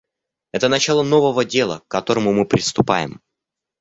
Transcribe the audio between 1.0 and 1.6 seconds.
нового